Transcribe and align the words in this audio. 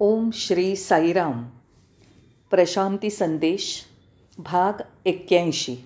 ओम 0.00 0.30
श्री 0.32 0.76
साईराम. 0.76 1.44
प्रशांती 2.50 3.10
संदेश 3.10 3.84
भाग 4.38 4.82
एक्क्याऐंशी. 5.04 5.76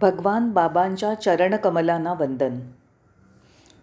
भगवान 0.00 0.50
बाबांच्या 0.50 1.14
चरणकमलांना 1.14 2.12
वंदन. 2.12 2.60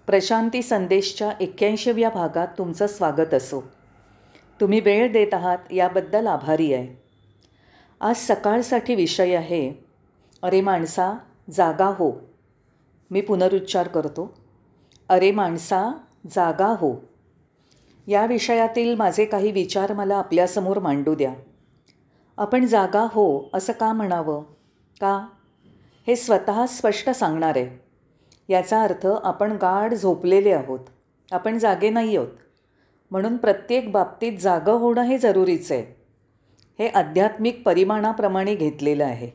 प्रशांती 0.07 0.61
संदेशच्या 0.61 1.31
एक्क्याऐंशीव्या 1.39 2.09
भागात 2.09 2.47
तुमचं 2.57 2.87
स्वागत 2.87 3.33
असो. 3.33 3.63
तुम्ही 4.61 4.79
वेळ 4.79 5.11
देत 5.11 5.33
आहात 5.33 5.57
याबद्दल 5.71 6.27
आभारी 6.27 6.73
आहे. 6.73 7.03
आज 8.01 8.15
सकाळसाठी 8.17 8.95
विषय 8.95 9.35
आहे 9.35 9.85
अरे 10.41 10.61
माणसा 10.61 11.13
जागा 11.49 11.87
हो. 11.87 12.11
मी 13.11 13.21
पुनरुच्चार 13.21 13.87
करतो. 13.87 14.33
अरे 15.09 15.31
माणसा 15.31 15.91
जागा 16.31 16.67
हो. 16.67 17.12
या 18.07 18.25
विषयातील 18.25 18.95
माझे 18.95 19.25
काही 19.25 19.51
विचार 19.51 19.93
मला 19.93 20.15
आपल्यासमोर 20.15 20.79
मांडू 20.79 21.15
द्या. 21.15 21.33
आपण 22.37 22.65
जागा 22.65 23.01
हो 23.01 23.49
असं 23.53 23.73
का 23.73 23.93
म्हणावं? 23.93 24.41
का? 25.01 25.27
हे 26.07 26.15
स्वतः 26.15 26.65
स्पष्ट 26.65 27.09
सांगणार 27.09 27.53
आहे. 27.55 27.83
याचा 28.49 28.83
अर्थ 28.83 29.07
आपण 29.23 29.51
गाढ 29.51 29.93
झोपलेले 29.93 30.51
आहोत. 30.51 30.79
आपण 31.31 31.57
जागे 31.57 31.89
नाही 31.89 32.15
आहोत. 32.17 32.27
म्हणून 33.11 33.37
प्रत्येक 33.37 33.91
बाबतीत 33.91 34.37
जागं 34.37 34.71
होणं 34.71 35.01
हे 35.01 35.17
जरुरीचं 35.17 35.75
आहे. 35.75 36.01
हे 36.79 36.87
आध्यात्मिक 36.87 37.63
परिमाणाप्रमाणे 37.65 38.55
घेतलेलं 38.55 39.05
आहे. 39.05 39.29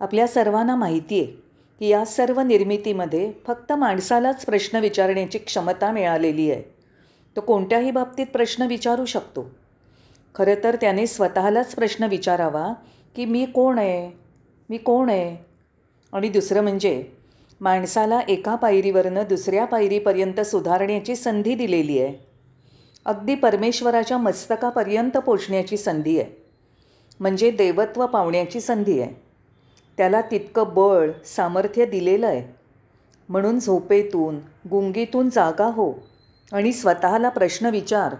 आपल्या 0.00 0.26
सर्वांना 0.26 0.76
माहिती 0.76 1.16
आहे 1.16 1.26
की 1.78 1.88
या 1.88 2.04
सर्व 2.04 2.40
निर्मितीमध्ये 2.40 3.32
फक्त 3.46 3.72
माणसालाच 3.72 4.44
प्रश्न 4.46 4.78
विचारण्याची 4.78 5.38
क्षमता 5.38 5.92
मिळालेली 5.92 6.50
आहे. 6.50 6.73
तो 7.36 7.40
कोणत्याही 7.40 7.90
बाबतीत 7.90 8.26
प्रश्न 8.26 8.62
विचारू 8.62 9.04
शकतो. 9.04 9.50
खरं 10.34 10.54
तर 10.64 10.76
त्याने 10.80 11.06
स्वतःलाच 11.06 11.74
प्रश्न 11.74 12.04
विचारावा 12.04 12.72
की 13.16 13.24
मी 13.24 13.46
कोण 13.46 13.78
आहे? 13.78 14.18
मी 14.70 14.78
कोण 14.78 15.10
आहे? 15.10 15.44
आणि 16.12 16.28
दुसरं 16.28 16.60
म्हणजे 16.60 17.04
माणसाला 17.60 18.20
एका 18.28 18.54
पायरीवरनं 18.54 19.22
दुसऱ्या 19.28 19.64
पायरीपर्यंत 19.64 20.40
सुधारण्याची 20.40 21.16
संधी 21.16 21.54
दिलेली 21.54 22.00
आहे. 22.02 22.14
अगदी 23.04 23.34
परमेश्वराच्या 23.34 24.18
मस्तकापर्यंत 24.18 25.16
पोचण्याची 25.16 25.76
संधी 25.76 26.20
आहे. 26.20 26.44
म्हणजे 27.20 27.50
देवत्व 27.50 28.06
पावण्याची 28.06 28.60
संधी 28.60 29.00
आहे. 29.00 29.14
त्याला 29.96 30.20
तितकं 30.20 30.64
बळ 30.74 31.10
सामर्थ्य 31.24 31.86
दिलेलं 31.86 32.26
आहे. 32.26 32.54
म्हणून 33.28 33.58
झोपेतून 33.58 34.38
गुंगीतून 34.70 35.28
जागा 35.30 35.66
हो. 35.66 35.92
आणि 36.52 36.72
स्वतःला 36.72 37.28
प्रश्न 37.28 37.66
विचार. 37.66 38.14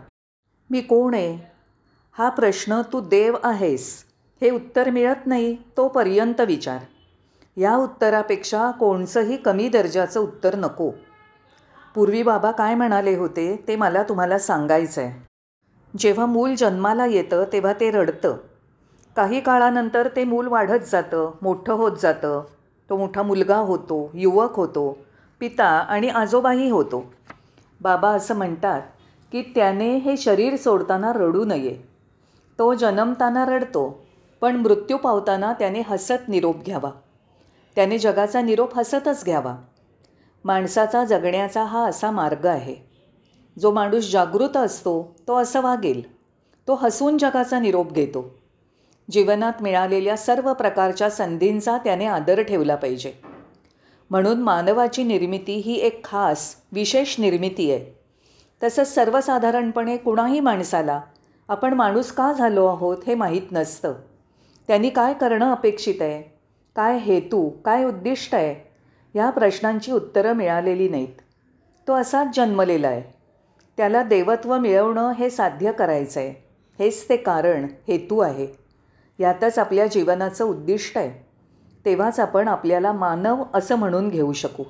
मी 0.70 0.80
कोण 0.80 1.14
आहे? 1.14 1.38
हा 2.12 2.28
प्रश्न 2.28 2.80
तू 2.92 3.00
देव 3.00 3.36
आहेस 3.42 4.04
हे 4.40 4.50
उत्तर 4.50 4.90
मिळत 4.90 5.26
नाही 5.26 5.56
तोपर्यंत 5.76 6.40
विचार. 6.40 6.78
या 7.56 7.74
उत्तरापेक्षा 7.76 8.70
कोणचंही 8.70 9.36
कमी 9.36 9.68
दर्जाचं 9.68 10.20
उत्तर 10.20 10.54
नको. 10.54 10.90
पूर्वी 11.94 12.22
बाबा 12.22 12.50
काय 12.50 12.74
म्हणाले 12.74 13.16
होते 13.16 13.64
ते 13.68 13.76
मला 13.76 14.02
तुम्हाला 14.02 14.38
सांगायचं 14.38 15.02
आहे 15.02 15.98
जेव्हा 15.98 16.26
मूल 16.26 16.54
जन्माला 16.54 17.06
येतं 17.06 17.44
तेव्हा 17.52 17.72
ते 17.72 17.90
रडतं. 17.90 18.36
काही 19.16 19.40
काळानंतर 19.40 20.08
ते 20.16 20.24
मूल 20.24 20.46
वाढत 20.46 20.84
जातं 20.92 21.30
मोठं 21.42 21.72
होत 21.72 21.98
जातं. 22.02 22.42
तो 22.90 22.96
मोठा 22.96 23.22
मुलगा 23.22 23.56
होतो 23.56 24.10
युवक 24.14 24.56
होतो 24.56 24.90
पिता 25.40 25.66
आणि 25.66 26.08
आजोबाही 26.08 26.70
होतो. 26.70 27.04
बाबा 27.84 28.10
असं 28.10 28.36
म्हणतात 28.36 28.82
की 29.32 29.42
त्याने 29.42 29.96
हे 29.96 30.16
शरीर 30.16 30.56
सोडताना 30.56 31.12
रडू 31.12 31.44
नये. 31.44 31.76
तो 32.58 32.74
जन्मताना 32.74 33.44
रडतो 33.44 34.06
पण 34.40 34.56
मृत्यू 34.56 34.96
पावताना 34.96 35.52
त्याने 35.52 35.82
हसत 35.88 36.28
निरोप 36.28 36.64
घ्यावा. 36.64 36.90
त्याने 37.74 37.98
जगाचा 37.98 38.40
निरोप 38.40 38.78
हसतच 38.78 39.24
घ्यावा. 39.24 39.56
माणसाचा 40.44 41.04
जगण्याचा 41.04 41.64
हा 41.64 41.86
असा 41.86 42.10
मार्ग 42.10 42.46
आहे. 42.46 42.74
जो 43.58 43.72
माणूस 43.72 44.10
जागृत 44.12 44.56
असतो 44.56 45.16
तो 45.28 45.36
असं 45.36 45.60
वागेल. 45.60 46.16
तो 46.68 46.74
हसून 46.74 47.18
जगाचा 47.18 47.58
निरोप 47.58 47.92
घेतो. 47.92 48.38
जीवनात 49.10 49.52
मिळालेल्या 49.60 50.16
सर्व 50.16 50.52
प्रकारच्या 50.52 51.10
संधींचा 51.10 51.78
त्याने 51.78 52.06
आदर 52.06 52.42
ठेवला 52.42 52.76
पाहिजे. 52.76 53.33
म्हणून 54.10 54.42
मानवाची 54.42 55.02
निर्मिती 55.02 55.56
ही 55.56 55.74
एक 55.74 56.04
खास 56.04 56.54
विशेष 56.72 57.20
निर्मिती 57.20 57.72
आहे. 57.72 57.98
तसंच 58.62 58.94
सर्वसाधारणपणे 58.94 59.96
कुणाही 59.96 60.40
माणसाला 60.40 61.00
आपण 61.48 61.74
माणूस 61.74 62.12
का 62.12 62.32
झालो 62.32 62.66
आहोत 62.66 62.96
हे 63.06 63.14
माहीत 63.14 63.52
नसतं. 63.52 63.94
त्यांनी 64.68 64.90
काय 64.90 65.14
करणं 65.14 65.52
अपेक्षित 65.52 65.94
आहे? 66.00 66.22
काय 66.76 66.98
हेतू 66.98 67.48
काय 67.48 67.84
उद्दिष्ट 67.84 68.34
आहे? 68.34 68.72
ह्या 69.14 69.30
प्रश्नांची 69.30 69.92
उत्तरं 69.92 70.32
मिळालेली 70.32 70.88
नाहीत. 70.88 71.20
तो 71.88 71.92
असाच 71.92 72.36
जन्मलेला 72.36 72.88
आहे. 72.88 73.02
त्याला 73.76 74.02
देवत्व 74.02 74.58
मिळवणं 74.58 75.12
हे 75.12 75.30
साध्य 75.30 75.72
करायचं 75.72 76.20
आहे 76.20 76.44
हेच 76.78 77.08
ते 77.08 77.16
कारण 77.16 77.66
हेतू 77.88 78.18
आहे. 78.18 78.46
यातच 79.18 79.58
आपल्या 79.58 79.86
जीवनाचं 79.86 80.44
उद्दिष्ट 80.44 80.98
आहे. 80.98 81.23
तेव्हाच 81.84 82.20
आपण 82.20 82.48
आपल्याला 82.48 82.92
मानव 82.92 83.42
असं 83.54 83.76
म्हणून 83.76 84.08
घेऊ 84.08 84.32
शकू. 84.32 84.64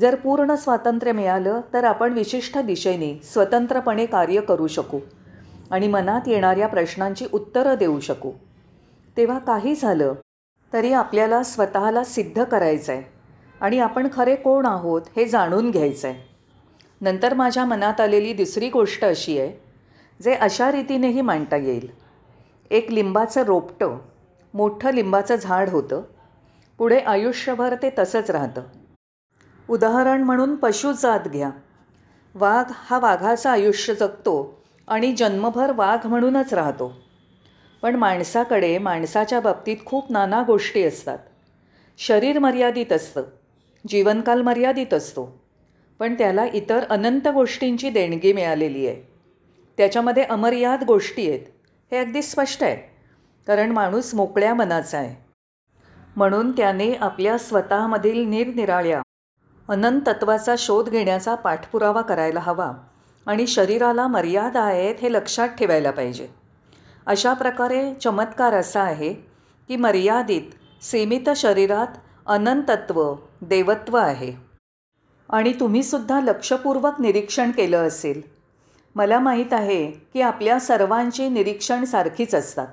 जर 0.00 0.14
पूर्ण 0.14 0.54
स्वातंत्र्य 0.54 1.12
मिळालं 1.12 1.60
तर 1.72 1.84
आपण 1.84 2.12
विशिष्ट 2.12 2.58
दिशेने 2.58 3.14
स्वतंत्रपणे 3.24 4.06
कार्य 4.06 4.40
करू 4.40 4.66
शकू 4.66 4.98
आणि 5.70 5.88
मनात 5.88 6.28
येणाऱ्या 6.28 6.66
प्रश्नांची 6.66 7.26
उत्तरं 7.32 7.74
देऊ 7.74 8.00
शकू. 8.00 8.30
तेव्हा 9.16 9.38
काही 9.38 9.74
झालं 9.74 10.14
तरी 10.72 10.92
आपल्याला 10.92 11.42
स्वतःला 11.42 12.04
सिद्ध 12.04 12.44
करायचं 12.44 12.92
आहे 12.92 13.02
आणि 13.60 13.78
आपण 13.78 14.08
खरे 14.12 14.34
कोण 14.36 14.66
आहोत 14.66 15.02
हे 15.16 15.24
जाणून 15.24 15.70
घ्यायचं 15.70 16.08
आहे 16.08 16.26
नंतर 17.00 17.34
माझ्या 17.34 17.64
मनात 17.64 18.00
आलेली 18.00 18.32
दुसरी 18.32 18.68
गोष्ट 18.68 19.04
अशी 19.04 19.38
आहे 19.40 19.52
जे 20.20 20.34
अशा 20.34 20.70
रीतीनेही 20.72 21.20
मांडता 21.20 21.56
येईल. 21.56 21.88
एक 22.70 22.90
लिंबाचं 22.90 23.42
रोपटं 23.42 23.98
मोठं 24.54 24.90
लिंबाचं 24.90 25.36
झाड 25.36 25.68
होतं 25.68 26.02
पुढे 26.78 26.98
आयुष्यभर 26.98 27.74
ते 27.82 27.90
तसंच 27.98 28.30
राहतं. 28.30 28.62
उदाहरण 29.68 30.22
म्हणून 30.22 30.56
पशुजात 30.56 31.20
घ्या. 31.28 31.50
वाघ 32.34 32.72
हा 32.74 32.98
वाघाचं 32.98 33.50
आयुष्य 33.50 33.94
जगतो 33.94 34.62
आणि 34.88 35.12
जन्मभर 35.12 35.72
वाघ 35.72 36.06
म्हणूनच 36.06 36.54
राहतो. 36.54 37.00
पण 37.82 37.96
माणसाकडे 37.96 38.78
माणसाच्या 38.78 39.40
बाबतीत 39.40 39.76
खूप 39.86 40.12
नाना 40.12 40.42
गोष्टी 40.46 40.82
असतात. 40.82 41.18
शरीर 41.98 42.38
मर्यादित 42.38 42.92
असतं. 42.92 43.22
जीवनकाल 43.88 44.42
मर्यादित 44.42 44.94
असतो. 44.94 45.44
पण 45.98 46.14
त्याला 46.14 46.44
इतर 46.44 46.84
अनंत 46.90 47.28
गोष्टींची 47.28 47.90
देणगी 47.90 48.32
मिळालेली 48.32 48.86
आहे. 48.86 49.02
त्याच्यामध्ये 49.76 50.22
अमर्याद 50.22 50.84
गोष्टी 50.84 51.28
आहेत. 51.28 51.40
हे 51.92 51.98
अगदी 51.98 52.22
स्पष्ट 52.22 52.64
आहे. 52.64 52.76
कारण 53.46 53.70
माणूस 53.70 54.14
मोकळ्या 54.14 54.54
मनाचा 54.54 54.98
आहे. 54.98 55.27
म्हणून 56.18 56.52
त्याने 56.52 56.92
आपल्या 56.94 57.38
स्वतःमधील 57.38 58.28
निरनिराळ्या 58.28 59.02
अनंतत्वाचा 59.68 60.54
शोध 60.58 60.88
घेण्याचा 60.88 61.34
पाठपुरावा 61.34 62.02
करायला 62.02 62.40
हवा 62.40 62.72
आणि 63.26 63.46
शरीराला 63.46 64.06
मर्यादा 64.06 64.60
आहेत 64.60 64.94
हे 65.02 65.12
लक्षात 65.12 65.48
ठेवायला 65.48 65.90
पाहिजे. 65.90 66.28
अशा 67.06 67.32
प्रकारे 67.32 67.94
चमत्कार 67.94 68.54
असा 68.54 68.80
आहे 68.80 69.12
की 69.68 69.76
मर्यादित 69.76 70.42
सीमित 70.84 71.30
शरीरात 71.36 71.86
अनंतत्व 72.26 73.14
देवत्व 73.42 73.96
आहे. 73.96 74.32
आणि 75.28 75.52
तुम्हीसुद्धा 75.60 76.20
लक्षपूर्वक 76.20 77.00
निरीक्षण 77.00 77.50
केलं 77.50 77.88
असेल. 77.88 78.22
मला 78.94 79.18
माहीत 79.18 79.52
आहे 79.52 79.90
की 79.90 80.20
आपल्या 80.20 80.58
सर्वांची 80.58 81.28
निरीक्षण 81.28 81.84
सारखीच 81.84 82.34
असतात. 82.34 82.66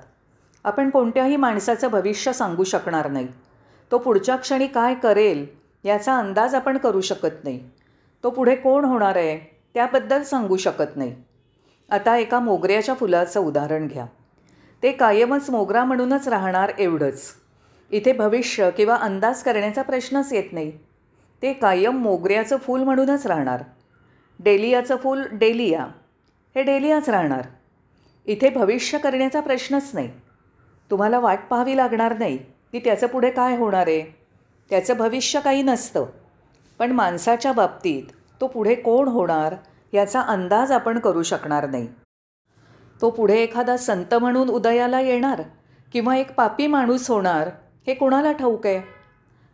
आपण 0.64 0.90
कोणत्याही 0.90 1.36
माणसाचं 1.36 1.88
भविष्य 1.88 2.32
सांगू 2.32 2.64
शकणार 2.64 3.10
नाही. 3.10 3.28
तो 3.92 3.98
पुढच्या 3.98 4.36
क्षणी 4.36 4.66
काय 4.66 4.94
करेल 4.94 5.46
याचा 5.84 6.18
अंदाज 6.18 6.54
आपण 6.54 6.76
करू 6.76 7.00
शकत 7.00 7.44
नाही. 7.44 7.70
तो 8.24 8.30
पुढे 8.30 8.54
कोण 8.54 8.84
होणार 8.84 9.16
आहे 9.16 9.60
त्याबद्दल 9.74 10.22
सांगू 10.22 10.56
शकत 10.56 10.96
नाही. 10.96 11.16
आता 11.90 12.16
एका 12.16 12.40
मोगऱ्याच्या 12.40 12.94
फुलाचं 12.94 13.40
उदाहरण 13.40 13.86
घ्या. 13.86 14.06
ते 14.82 14.92
कायमच 14.92 15.50
मोगरा 15.50 15.84
म्हणूनच 15.84 16.28
राहणार 16.28 16.72
एवढंच. 16.78 17.22
इथे 17.90 18.12
भविष्य 18.12 18.70
किंवा 18.76 18.96
अंदाज 18.96 19.42
करण्याचा 19.42 19.82
प्रश्नच 19.82 20.32
येत 20.32 20.52
नाही. 20.52 20.72
ते 21.42 21.52
कायम 21.52 21.96
मोगऱ्याचं 21.96 22.56
फूल 22.56 22.82
म्हणूनच 22.82 23.26
राहणार. 23.26 23.62
डेलियाचं 24.40 24.96
फूल 24.96 25.24
डेलिया. 25.32 25.86
हे 26.56 26.62
डेलियाच 26.62 27.08
राहणार. 27.08 27.42
इथे 28.26 28.48
भविष्य 28.48 28.98
करण्याचा 28.98 29.40
प्रश्नच 29.40 29.90
नाही. 29.94 30.10
तुम्हाला 30.90 31.18
वाट 31.18 31.38
पाहावी 31.50 31.76
लागणार 31.76 32.18
नाही. 32.18 32.38
की 32.72 32.78
त्याचं 32.78 33.06
पुढे 33.06 33.30
काय 33.30 33.56
होणार 33.56 33.86
आहे? 33.86 34.16
त्याचं 34.70 34.96
भविष्य 34.96 35.40
काही 35.40 35.62
नसतं. 35.62 36.06
पण 36.78 36.92
माणसाच्या 36.92 37.52
बाबतीत 37.52 38.02
तो 38.40 38.46
पुढे 38.46 38.74
कोण 38.74 39.08
होणार 39.08 39.54
याचा 39.92 40.20
अंदाज 40.20 40.72
आपण 40.72 40.98
करू 40.98 41.22
शकणार 41.22 41.70
नाही. 41.70 41.88
तो 43.00 43.10
पुढे 43.10 43.36
एखादा 43.36 43.76
संत 43.76 44.14
म्हणून 44.14 44.48
उदयाला 44.48 45.00
येणार 45.00 45.42
किंवा 45.92 46.16
एक 46.16 46.34
पापी 46.34 46.66
माणूस 46.66 47.10
होणार 47.10 47.50
हे 47.86 47.94
कोणाला 47.94 48.32
ठाऊक 48.32 48.66
आहे? 48.66 48.82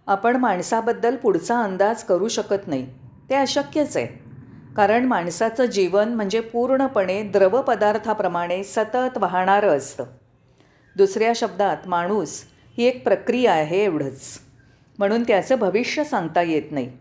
आपण 0.06 0.37
माणसाबद्दल 0.37 1.17
पुढचा 1.17 1.61
अंदाज 1.61 2.05
करू 2.05 2.29
शकत 2.29 2.69
नाही. 2.69 2.87
ते 3.31 3.35
अशक्यच 3.35 3.97
आहे. 3.97 4.06
कारण 4.76 5.05
माणसाचं 5.05 5.64
जीवन 5.64 6.09
म्हणजे 6.09 6.41
पूर्णपणे 6.41 7.23
द्रवपदार्थाप्रमाणे 7.23 8.64
सतत 8.64 9.19
वाहणारं 9.19 9.76
असतं. 9.76 10.05
दुसऱ्या 10.97 11.32
शब्दात 11.37 11.76
माणूस 11.87 12.43
ही 12.78 12.84
एक 12.84 13.04
प्रक्रिया 13.04 13.52
आहे 13.52 13.84
एवढंच. 13.84 14.38
म्हणून 14.98 15.22
त्याचं 15.22 15.58
भविष्य 15.58 16.04
सांगता 16.04 16.42
येत 16.42 16.62
नाही. 16.70 16.92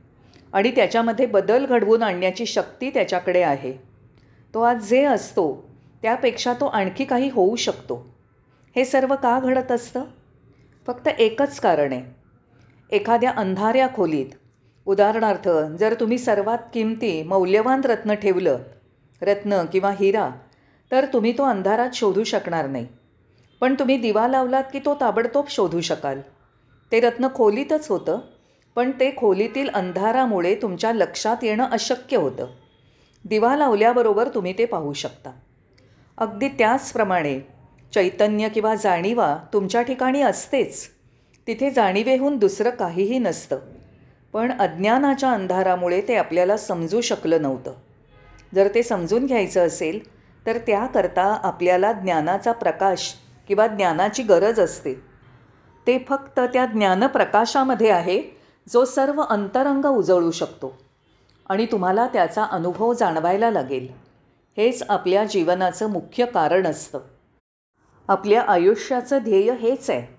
आणि 0.54 0.72
त्याच्यामध्ये 0.72 1.26
बदल 1.26 1.66
घडवून 1.66 2.04
आणण्याची 2.04 2.46
शक्ती 2.46 2.90
त्याच्याकडे 2.90 3.42
आहे. 3.42 3.74
तो 4.54 4.62
आज 4.62 4.90
जे 4.90 5.04
असतो 5.04 5.70
त्यापेक्षा 6.02 6.54
तो 6.54 6.66
आणखी 6.66 7.06
काही 7.06 7.30
होऊ 7.30 7.56
शकतो. 7.56 8.16
हे 8.76 8.86
सर्व 8.86 9.16
का 9.16 9.40
घडत 9.40 9.72
असतं? 9.72 10.04
फक्त 10.88 11.08
एकच 11.08 11.60
कारण 11.60 11.94
आहे. 11.94 12.22
एखाद्या 12.96 13.32
अंधाऱ्या 13.32 13.88
खोलीत 13.96 14.26
उदाहरणार्थ 14.86 15.50
जर 15.80 15.96
तुम्ही 16.00 16.18
सर्वात 16.18 16.58
किमती 16.74 17.24
मौल्यवान 17.24 17.82
रत्न 17.82 18.14
ठेवलं 18.14 18.58
रत्न 19.22 19.66
किंवा 19.74 19.92
हिरा 19.92 20.30
तर 20.92 21.06
तुम्ही 21.14 21.38
तो 21.38 21.44
अंधारात 21.44 21.90
शोधू 21.94 22.24
शकणार 22.24 22.68
नाही. 22.68 22.88
पण 23.62 23.76
तुम्ही 23.80 23.98
दिवा 23.98 24.28
लावलात 24.28 24.64
की 24.74 24.80
तो 24.80 24.96
ताबडतोब 25.02 25.46
शोधू 25.50 25.82
शकाल. 25.82 26.22
ते 26.92 27.00
रत्न 27.00 27.28
खोलीतच 27.36 27.88
होतं 27.88 28.20
पण 28.76 28.92
ते 28.92 29.14
खोलीतील 29.18 29.70
अंधारामुळे 29.70 30.56
तुमच्या 30.56 30.94
लक्षात 30.94 31.44
येणं 31.44 31.70
अशक्य 31.72 32.18
होतं. 32.18 32.48
दिवा 33.26 33.56
लावल्याबरोबर 33.56 34.30
तुम्ही 34.36 34.58
ते 34.58 34.66
पाहू 34.66 34.94
शकता. 34.94 35.32
अगदी 36.18 36.48
त्याचप्रमाणे 36.48 37.40
चैतन्य 37.94 38.50
किंवा 38.50 38.76
जाणीवा 38.76 39.38
तुमच्या 39.54 39.82
ठिकाणी 39.82 40.22
असतेच. 40.22 40.88
तिथे 41.48 41.70
जाणीवेहून 41.72 42.38
दुसरं 42.38 42.70
काहीही 42.70 43.20
नसतं. 43.20 43.60
पण 44.34 44.52
अज्ञानाच्या 44.60 45.32
अंधारामुळे 45.32 46.02
ते 46.02 46.16
आपल्याला 46.16 46.58
समजू 46.58 47.02
शकलं 47.02 47.42
नव्हतं. 47.42 47.74
जर 48.56 48.68
ते 48.76 48.84
समजून 48.84 49.26
घ्यायचं 49.26 49.68
असेल 49.68 50.00
तर 50.46 50.58
त्याकरता 50.58 51.40
आपल्याला 51.44 51.92
ज्ञानाचा 51.92 52.52
प्रकाश 52.52 53.14
किंवा 53.48 53.68
ज्ञानाची 53.68 54.24
गरज 54.24 54.60
असते. 54.60 54.94
ते 55.88 55.98
फक्त 56.10 56.40
त्या 56.40 56.66
ज्ञानप्रकाशामध्ये 56.66 57.90
आहे 57.90 58.22
जो 58.70 58.86
सर्व 58.86 59.22
अंतरंग 59.22 59.86
उजळू 59.86 60.32
शकतो 60.32 60.74
आणि 61.50 61.66
तुम्हाला 61.66 62.08
त्याचा 62.08 62.44
अनुभव 62.44 62.94
जाणवायला 62.94 63.52
लागेल. 63.52 63.88
हेच 64.58 64.84
आपल्या 64.90 65.24
जीवनाचं 65.24 65.90
मुख्य 65.90 66.26
कारण 66.26 66.68
असतं. 66.68 67.00
आपल्या 68.08 68.42
आयुष्याचं 68.42 69.18
ध्येय 69.18 69.54
हेच 69.54 69.90
आहे. 69.90 70.16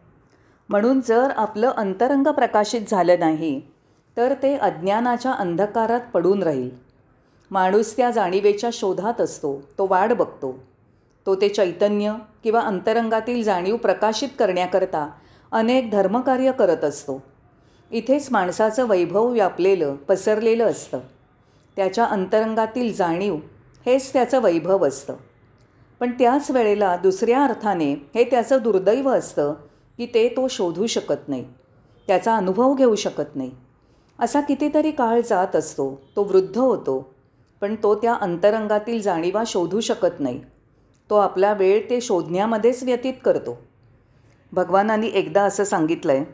म्हणून 0.69 1.01
जर 1.01 1.31
आपलं 1.37 1.73
अंतरंग 1.77 2.27
प्रकाशित 2.27 2.81
झालं 2.89 3.19
नाही 3.19 3.61
तर 4.17 4.35
ते 4.43 4.57
अज्ञानाच्या 4.57 5.33
अंधकारात 5.33 6.01
पडून 6.15 6.43
राहील. 6.43 6.71
माणूस 7.51 7.97
त्या 7.97 8.11
जाणीवेच्या 8.11 8.71
शोधात 8.73 9.21
असतो 9.21 9.61
तो 9.79 9.87
वाढ 9.91 10.13
बघतो. 10.13 10.59
तो 11.27 11.35
ते 11.35 11.49
चैतन्य 11.49 12.15
किंवा 12.45 12.61
अंतरंगातील 12.61 13.43
जाणीव 13.43 13.77
प्रकाशित 13.77 14.29
करण्याकरता 14.39 15.09
अनेक 15.53 15.91
धर्मकार्य 15.91 16.53
करत 16.53 16.85
असतो. 16.85 17.23
इथेच 17.91 18.29
माणसाचं 18.31 18.89
वैभव 18.89 19.27
व्यापलेलं 19.27 19.95
पसरलेलं 19.95 20.65
असतं. 20.65 21.01
त्याच्या 21.77 22.05
अंतरंगातील 22.05 22.95
जाणीव 22.95 23.37
हेच 23.87 24.13
त्याचं 24.13 24.43
वैभव 24.43 24.87
असतं. 24.89 25.15
पण 26.01 26.11
त्याच 26.11 26.51
वेळेला 26.51 26.97
दुसऱ्या 26.97 27.45
अर्थाने 27.45 27.93
हे 28.15 28.25
त्याचं 28.25 28.59
दुर्दैव 28.63 29.11
असतं 29.11 29.55
की 29.99 30.07
ते 30.07 30.29
तो 30.29 30.49
शोधू 30.49 30.87
शकत 30.87 31.29
नाही. 31.29 31.45
त्याचा 32.07 32.37
अनुभव 32.37 32.75
घेऊ 32.75 32.95
शकत 32.95 33.37
नाही. 33.37 33.51
असा 34.19 34.41
कितीतरी 34.41 34.91
काळ 34.91 35.21
जात 35.21 35.57
असतो 35.57 36.01
तो 36.17 36.23
वृद्ध 36.23 36.59
होतो 36.59 37.15
पण 37.61 37.75
तो 37.83 37.95
त्या 37.95 38.15
अंतरंगातील 38.15 39.03
जाणीवा 39.03 39.43
शोधू 39.47 39.81
शकत 39.81 40.21
नाही. 40.21 40.41
तो 41.13 41.17
आपला 41.17 41.53
वेळ 41.53 41.81
ते 41.91 42.01
शोधण्यामध्येच 42.01 42.83
व्यतीत 42.83 43.15
करतो. 43.25 43.57
भगवानांनी 44.53 45.07
एकदा 45.07 45.43
असं 45.43 45.65
सांगितलं 45.65 46.13
आहे 46.13 46.25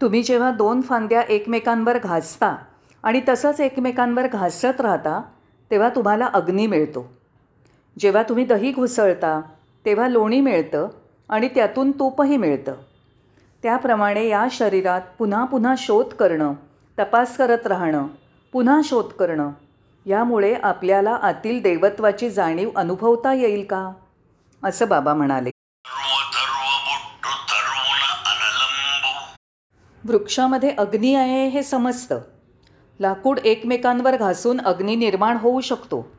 तुम्ही 0.00 0.22
जेव्हा 0.22 0.50
दोन 0.50 0.80
फांद्या 0.80 1.20
एकमेकांवर 1.20 1.98
घासता 1.98 2.54
आणि 3.02 3.20
तसंच 3.28 3.60
एकमेकांवर 3.60 4.26
घासत 4.26 4.80
राहता 4.80 5.20
तेव्हा 5.70 5.88
तुम्हाला 5.88 6.26
अग्नी 6.26 6.66
मिळतो. 6.66 7.06
जेव्हा 7.98 8.22
तुम्ही 8.22 8.44
दही 8.44 8.72
घुसळता 8.72 9.40
तेव्हा 9.84 10.08
लोणी 10.08 10.40
मिळतं 10.40 10.88
आणि 11.28 11.48
त्यातून 11.48 11.90
तूपही 11.90 12.36
मिळतं. 12.36 12.74
त्याप्रमाणे 13.62 14.28
या 14.28 14.46
शरीरात 14.50 15.00
पुन्हा 15.18 15.44
पुन्हा 15.44 15.74
शोध 15.78 16.14
करणं 16.14 16.52
तपास 16.98 17.36
करत 17.36 17.66
राहणं 17.66 18.06
पुन्हा 18.52 18.80
शोध 18.84 19.04
करणं. 19.04 19.50
यामुळे 20.06 20.54
आपल्याला 20.62 21.18
आतील 21.22 21.62
देवत्वाची 21.62 22.30
जाणीव 22.30 22.70
अनुभवता 22.76 23.32
येईल 23.32 23.64
का? 23.64 23.92
असं 24.64 24.88
बाबा 24.88 25.14
म्हणाले. 25.14 25.50
वृक्षामध्ये 30.08 30.74
अग्नी 30.78 31.14
आहे 31.14 31.48
हे 31.48 31.62
समजतं. 31.62 32.20
लाकूड 33.00 33.38
एकमेकांवर 33.38 34.16
घासून 34.16 34.60
अग्नी 34.60 34.96
निर्माण 34.96 35.36
होऊ 35.36 35.60
शकतो. 35.60 36.16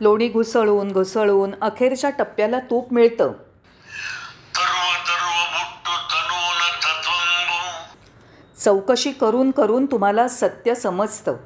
लोणी 0.00 0.28
घुसळून 0.28 0.92
घुसळून 0.92 1.54
अखेरच्या 1.60 2.10
टप्प्याला 2.10 2.58
तूप 2.58 2.92
मिळतं. 2.92 3.32
चौकशी 8.64 9.12
करून 9.12 9.50
करून 9.50 9.86
तुम्हाला 9.86 10.28
सत्य 10.28 10.74
समजतं. 10.74 11.36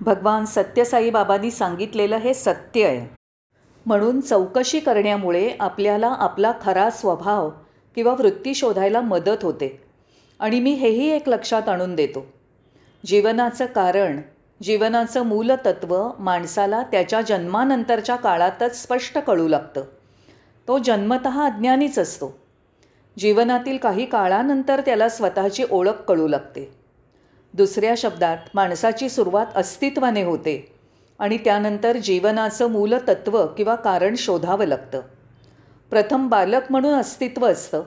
भगवान 0.00 0.44
सत्यसाई 0.44 1.10
बाबांनी 1.10 1.50
सांगितलेलं 1.50 2.16
हे 2.16 2.34
सत्य 2.34 2.86
आहे. 2.86 3.16
म्हणून 3.86 4.20
चौकशी 4.20 4.80
करण्यामुळे 4.80 5.56
आपल्याला 5.60 6.06
आपला 6.18 6.52
खरा 6.64 6.90
स्वभाव 6.90 7.50
किंवा 7.94 8.12
वृत्ती 8.12 8.54
शोधायला 8.54 9.00
मदत 9.00 9.42
होते. 9.42 9.84
आणि 10.40 10.60
मी 10.60 10.72
हेही 10.72 11.10
एक 11.10 11.28
लक्षात 11.28 11.68
आणून 11.68 11.94
देतो. 11.94 12.26
जीवनाचं 13.06 13.66
कारण 13.66 14.20
जीवनाचं 14.62 15.22
मूलतत्व 15.22 16.10
माणसाला 16.18 16.82
त्याच्या 16.82 17.20
जन्मानंतरच्या 17.20 18.16
काळातच 18.16 18.82
स्पष्ट 18.82 19.18
कळू 19.18 19.48
लागतं. 19.48 19.84
तो 20.68 20.78
जन्मत 20.78 21.26
अज्ञानीच 21.26 21.98
असतो. 21.98 22.43
जीवनातील 23.18 23.76
काही 23.76 24.06
काळानंतर 24.06 24.80
त्याला 24.80 25.08
स्वतःची 25.08 25.64
ओळख 25.70 26.00
कळू 26.08 26.28
लागते. 26.28 26.72
दुसऱ्या 27.54 27.94
शब्दात 27.96 28.36
माणसाची 28.54 29.08
सुरुवात 29.08 29.46
अस्तित्वाने 29.56 30.22
होते 30.22 30.72
आणि 31.18 31.38
त्यानंतर 31.38 31.96
जीवनाचं 31.96 32.66
मूलतत्व 32.66 33.46
किंवा 33.46 33.74
कारण 33.74 34.14
शोधावं 34.18 34.64
लागतं. 34.64 35.00
प्रथम 35.90 36.28
बालक 36.28 36.62
म्हणून 36.70 36.94
अस्तित्व 36.94 37.46
असतं 37.46 37.82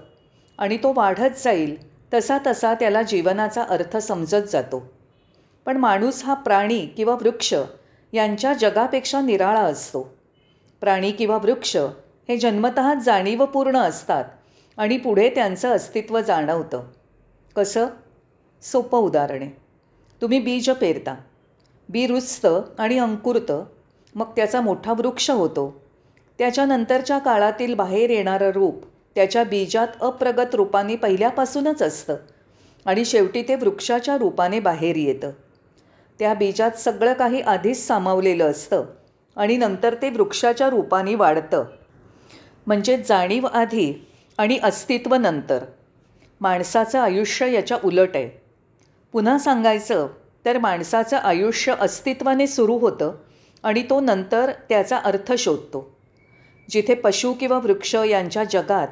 आणि 0.57 0.77
तो 0.77 0.93
वाढत 0.95 1.43
जाईल 1.43 1.75
तसा 2.13 2.37
तसा 2.47 2.73
त्याला 2.73 3.01
जीवनाचा 3.01 3.63
अर्थ 3.63 3.97
समजत 3.97 4.49
जातो. 4.51 4.91
पण 5.65 5.77
माणूस 5.77 6.23
हा 6.25 6.33
प्राणी 6.33 6.85
किंवा 6.85 7.13
वृक्ष 7.13 7.53
यांच्या 8.13 8.53
जगापेक्षा 8.53 9.21
निराळा 9.21 9.61
असतो. 9.61 10.17
प्राणी 10.81 11.11
किंवा 11.11 11.35
वृक्ष 11.35 11.77
हे 12.29 12.37
जन्मतः 12.37 12.93
जाणीवपूर्ण 12.93 13.77
असतात 13.77 14.23
आणि 14.77 14.97
पुढे 14.97 15.29
त्यांचं 15.29 15.69
अस्तित्व 15.69 16.21
जाणवतं. 16.21 16.83
कसं? 17.55 17.87
सोपं 18.61 18.97
उदाहरण 18.97 19.41
आहे. 19.41 19.51
तुम्ही 20.21 20.39
बीज 20.39 20.69
पेरता. 20.69 21.15
बी 21.89 22.07
रुजतं 22.07 22.61
आणि 22.77 22.99
अंकुरतं. 22.99 23.65
मग 24.15 24.25
त्याचा 24.35 24.61
मोठा 24.61 24.91
वृक्ष 24.91 25.31
होतो. 25.31 25.81
त्याच्यानंतरच्या 26.37 27.17
काळातील 27.17 27.73
बाहेर 27.73 28.09
येणारं 28.09 28.51
रूप 28.51 28.85
त्याच्या 29.15 29.43
बीजात 29.43 29.87
अप्रगत 30.01 30.55
रूपाने 30.55 30.95
पहिल्यापासूनच 30.95 31.81
असतं 31.81 32.15
आणि 32.85 33.05
शेवटी 33.05 33.43
ते 33.43 33.55
वृक्षाच्या 33.55 34.17
रूपाने 34.17 34.59
बाहेर 34.59 34.95
येतं. 34.95 35.31
त्या 36.19 36.33
बीजात 36.33 36.71
सगळं 36.71 37.13
काही 37.13 37.41
आधीच 37.41 37.87
सामावलेलं 37.87 38.51
असतं 38.51 38.85
आणि 39.35 39.57
नंतर 39.57 39.95
ते 40.01 40.09
वृक्षाच्या 40.09 40.69
रूपाने 40.69 41.15
वाढतं. 41.15 41.65
म्हणजे 42.67 42.97
जाणीव 42.97 43.45
आधी 43.45 44.07
आणि 44.37 44.59
अस्तित्व 44.63 45.15
नंतर 45.15 45.63
माणसाचं 46.41 46.99
आयुष्य 46.99 47.51
याच्या 47.53 47.77
उलट 47.83 48.09
आहे. 48.15 48.41
पुन्हा 49.11 49.37
सांगायचं 49.37 50.07
तर 50.45 50.57
माणसाचं 50.57 51.17
आयुष्य 51.17 51.75
अस्तित्वाने 51.79 52.47
सुरू 52.47 52.77
होतं 52.77 53.15
आणि 53.63 53.83
तो 53.89 53.99
नंतर 53.99 54.51
त्याचा 54.69 54.97
अर्थ 54.97 55.33
शोधतो. 55.33 55.97
जिथे 56.69 56.93
पशु 56.93 57.33
किंवा 57.33 57.57
वृक्ष 57.57 57.95
यांच्या 57.95 58.43
जगात 58.43 58.87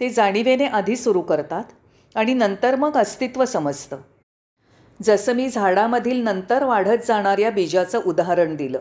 ते 0.00 0.08
जाणीवेने 0.10 0.66
आधी 0.66 0.96
सुरू 0.96 1.20
करतात 1.20 1.64
आणि 2.14 2.34
नंतर 2.34 2.76
मग 2.76 2.96
अस्तित्व 2.96 3.44
समजतं. 3.44 3.96
जसं 5.02 5.32
मी 5.32 5.48
झाडामधील 5.48 6.16
नंतर 6.16 6.64
वाढत 6.64 7.06
जाणाऱ्या 7.06 7.50
बीजाचं 7.50 8.00
उदाहरण 8.06 8.56
दिलं. 8.56 8.80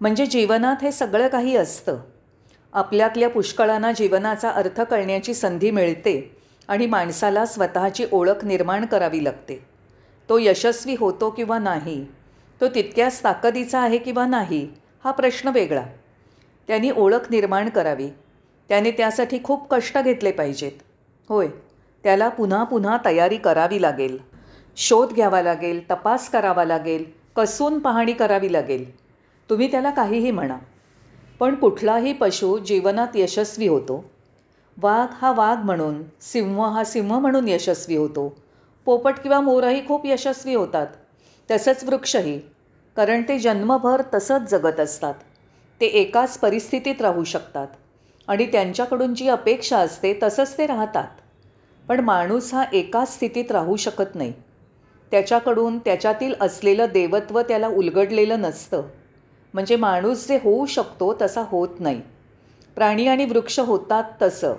म्हणजे 0.00 0.26
जीवनात 0.26 0.76
हे 0.82 0.92
सगळं 0.92 1.28
काही 1.28 1.56
असतं. 1.56 1.98
आपल्यातल्या 2.76 3.28
पुष्कळांना 3.28 3.92
जीवनाचा 3.92 4.50
अर्थ 4.50 4.80
कळण्याची 4.80 5.34
संधी 5.34 5.70
मिळते 5.70 6.36
आणि 6.68 6.86
माणसाला 6.86 7.46
स्वतःची 7.46 8.06
ओळख 8.12 8.44
निर्माण 8.44 8.84
करावी 8.86 9.24
लागते. 9.24 9.56
तो 10.28 10.38
यशस्वी 10.38 10.96
होतो 10.98 11.30
किंवा 11.30 11.58
नाही 11.58 12.04
तो 12.60 12.68
तितक्याच 12.68 13.24
ताकदीचा 13.24 13.80
आहे 13.80 13.98
किंवा 13.98 14.26
नाही 14.26 14.68
हा 15.04 15.10
प्रश्न 15.10 15.48
वेगळा. 15.48 15.82
त्यांनी 16.68 16.90
ओळख 16.90 17.30
निर्माण 17.30 17.68
करावी. 17.68 18.08
त्याने 18.68 18.90
त्यासाठी 18.90 19.38
खूप 19.44 19.74
कष्ट 19.74 19.98
घेतले 19.98 20.32
पाहिजेत. 20.32 20.72
होय 21.28 21.48
त्याला 22.04 22.28
पुन्हा 22.28 22.64
पुन्हा 22.64 22.96
तयारी 23.04 23.36
करावी 23.36 23.82
लागेल. 23.82 24.18
शोध 24.76 25.12
घ्यावा 25.12 25.42
लागेल 25.42 25.90
तपास 25.90 26.30
करावा 26.30 26.64
लागेल 26.64 27.04
कसून 27.36 27.78
पाहणी 27.78 28.12
करावी 28.12 28.52
लागेल. 28.52 28.98
तुम्ही 29.50 29.70
त्याला 29.70 29.90
काहीही 29.90 30.30
म्हणा. 30.30 30.58
पण 31.40 31.54
कुठलाही 31.54 32.12
पशु 32.12 32.58
जीवनात 32.58 33.08
यशस्वी 33.14 33.66
होतो. 33.66 34.04
वाघ 34.78 35.08
हा 35.12 35.32
वाघ 35.32 35.58
म्हणून 35.58 36.02
सिंह 36.20 36.66
हा 36.66 36.84
सिंह 36.84 37.18
म्हणून 37.18 37.48
यशस्वी 37.48 37.96
होतो. 37.96 38.36
पोपट 38.84 39.18
किंवा 39.18 39.40
मोरही 39.40 39.86
खूप 39.86 40.06
यशस्वी 40.06 40.54
होतात. 40.54 40.86
तसंच 41.50 41.84
वृक्षही 41.84 42.38
कारण 42.96 43.22
ते 43.22 43.38
जन्मभर 43.38 44.02
तसंच 44.14 44.50
जगत 44.50 44.80
असतात. 44.80 45.14
ते 45.80 45.86
एकाच 45.86 46.38
परिस्थितीत 46.38 47.02
राहू 47.02 47.24
शकतात. 47.24 47.68
आणि 48.28 48.46
त्यांच्याकडून 48.46 49.14
जी 49.14 49.28
अपेक्षा 49.28 49.78
असते 49.78 50.18
तसंच 50.22 50.58
ते 50.58 50.66
राहतात. 50.66 51.08
पण 51.88 52.00
माणूस 52.00 52.54
हा 52.54 52.64
एकाच 52.72 53.14
स्थितीत 53.14 53.52
राहू 53.52 53.76
शकत 53.76 54.14
नाही. 54.14 54.32
त्याच्याकडून 55.10 55.78
त्याच्यातील 55.78 56.34
असलेलं 56.40 56.86
देवत्व 56.92 57.40
त्याला 57.40 57.68
उलगडलेलं 57.68 58.40
नसतं. 58.40 58.82
म्हणजे 59.56 59.76
माणूस 59.76 60.28
जे 60.28 60.36
होऊ 60.42 60.66
शकतो 60.66 61.16
तसा 61.22 61.42
होत 61.48 61.68
नाही. 61.80 62.00
प्राणी 62.74 63.06
आणि 63.06 63.24
वृक्ष 63.24 63.60
होतात 63.60 64.04
तसं. 64.22 64.54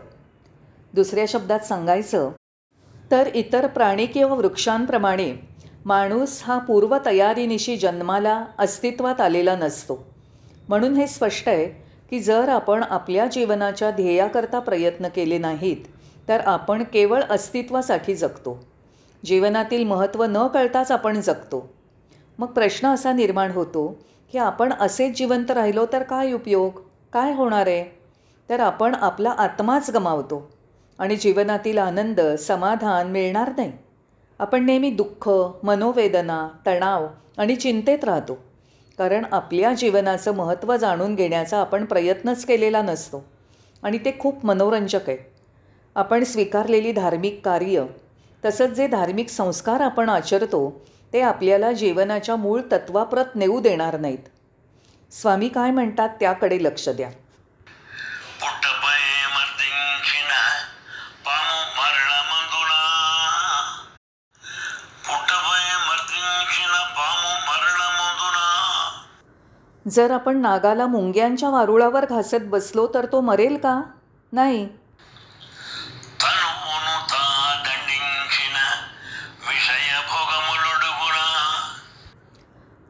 दुसऱ्या 0.94 1.26
शब्दात 1.28 1.60
सांगायचं 1.60 2.32
तर 3.12 3.30
इतर 3.36 3.68
प्राणी 3.68 4.06
किंवा 4.06 4.36
वृक्षांप्रमाणे 4.36 5.34
माणूस 5.86 6.42
हा 6.44 6.58
पूर्वतयारीनिशी 6.60 7.78
जन्माला 7.78 8.46
अस्तित्वात 8.58 9.22
आलेला 9.22 9.56
नसतो. 9.56 10.04
म्हणून 10.70 10.96
हे 10.96 11.08
स्पष्ट 11.08 11.50
आहे 11.50 11.66
की 12.10 12.20
जर 12.20 12.50
आपण 12.50 12.84
आपल्या 12.84 13.28
जीवनाच्या 13.28 13.92
ध्येयाकरता 13.92 14.60
प्रयत्न 14.60 15.08
केले 15.08 15.38
नाहीत 15.38 15.86
तर 16.28 16.40
आपण 16.40 16.84
केवळ 16.84 17.22
अस्तित्वासाठी 17.30 18.16
जगतो. 18.16 18.68
जीवनातील 19.26 19.84
महत्त्व 19.84 20.24
न 20.24 20.48
कळताच 20.48 20.92
आपण 20.92 21.22
जगतो. 21.22 21.74
मग 22.40 22.48
प्रश्न 22.48 22.88
असा 22.88 23.14
निर्माण 23.14 23.52
होतो 23.52 24.00
की 24.32 24.38
आपण 24.38 24.74
असेच 24.74 25.18
जिवंत 25.18 25.52
राहिलो 25.52 25.86
तर 25.94 26.04
काय 26.04 26.32
उपयोग? 26.32 26.80
काय 27.14 27.34
होणार 27.34 27.68
आहे? 27.68 28.00
तर 28.50 28.60
आपण 28.60 28.96
आपला 28.96 29.30
आत्माच 29.30 29.90
गमावतो 29.90 30.52
आणि 31.00 31.16
जीवनातील 31.16 31.78
आनंद 31.78 32.22
समाधान 32.40 33.08
मिळणार 33.08 33.52
नाही. 33.58 33.72
आपण 34.40 34.66
नेहमी 34.66 34.90
दुःख 34.90 35.30
मनोवेदना 35.64 36.48
तणाव 36.66 37.08
आणि 37.38 37.56
चिंतेत 37.56 38.04
राहतो. 38.04 38.38
कारण 38.98 39.26
आपल्या 39.32 39.74
जीवनाचं 39.74 40.36
महत्त्व 40.36 40.76
जाणून 40.76 41.16
घेण्याचा 41.16 41.58
आपण 41.58 41.86
प्रयत्नच 41.86 42.46
केलेला 42.46 42.82
नसतो 42.82 43.24
आणि 43.84 43.98
ते 43.98 44.16
खूप 44.20 44.46
मनोरंजक 44.46 45.10
आहे. 45.10 45.18
आपण 45.96 46.24
स्वीकारलेली 46.24 46.92
धार्मिक 46.92 47.42
कार्य 47.46 47.86
तसंच 48.46 48.70
जे 48.70 48.88
धार्मिक 48.88 49.30
संस्कार 49.30 49.82
आपण 49.82 50.10
आचरतो 50.10 50.82
ते 51.14 51.22
आपल्याला 51.22 51.72
जीवनाच्या 51.72 52.36
मूळ 52.36 52.62
तत्वाप्रत 52.62 53.26
नेऊ 53.36 53.62
देणार 53.62 53.98
नाहीत. 53.98 54.24
स्वामी 55.12 55.50
काय 55.50 55.72
म्हणतात 55.72 56.10
त्याकडे 56.10 56.64
लक्ष 56.64 56.90
द्या. 56.90 57.10
जर 69.90 70.12
आपण 70.12 70.38
नागाला 70.38 70.88
मुंग्यांच्या 70.88 71.50
वारुळावर 71.50 72.06
घासत 72.06 72.36
बसलो 72.42 72.88
तर 72.94 73.06
तो 73.06 73.22
मरेल 73.22 73.58
का? 73.58 73.82
नाही. 74.34 74.70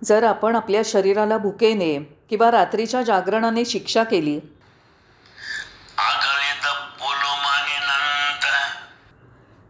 जर 0.08 0.24
आपण 0.24 0.56
आपल्या 0.56 0.82
शरीराला 0.86 1.38
भुकेने 1.38 2.18
किंवा 2.30 2.52
रात्रीच्या 2.52 3.02
जागरणाने 3.02 3.66
शिक्षा 3.66 4.04
केली. 4.04 4.40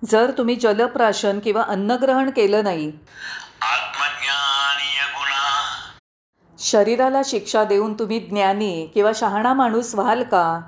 जर 0.09 0.31
तुम्ही 0.37 0.55
जलप्राशन 0.55 1.39
किंवा 1.39 1.61
अन्नग्रहण 1.61 2.29
केलं 2.29 2.63
नाही. 2.63 2.91
शरीराला 6.59 7.21
शिक्षा 7.25 7.63
देऊन 7.63 7.93
तुम्ही 7.93 8.19
ज्ञानी 8.19 8.91
किंवा 8.93 9.11
शहाणा 9.15 9.53
माणूस 9.53 9.95
व्हाल 9.95 10.23
का? 10.23 10.61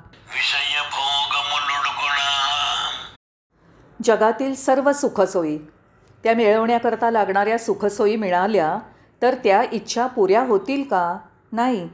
जगातील 4.03 4.55
सर्व 4.55 4.91
सुखसोयी. 4.91 5.57
त्या 6.23 6.33
मिळवण्याकरता 6.33 7.11
लागणाऱ्या 7.11 7.57
सुखसोयी 7.57 8.15
मिळाल्या. 8.15 8.77
तर 9.21 9.35
त्या 9.35 9.63
इच्छा 9.71 10.07
पुऱ्या 10.07 10.43
होतील 10.43 10.83
का? 10.83 11.17
नाही. 11.51 11.89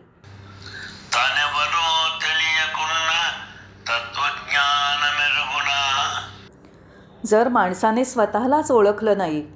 जर 7.25 7.47
माणसाने 7.47 8.05
स्वतःलाच 8.05 8.71
ओळखलं 8.71 9.17
नाही 9.17 9.47